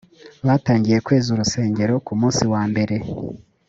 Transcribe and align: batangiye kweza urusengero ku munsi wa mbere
batangiye 0.47 0.97
kweza 1.05 1.27
urusengero 1.31 1.93
ku 2.05 2.13
munsi 2.19 2.43
wa 2.53 2.61
mbere 2.69 2.95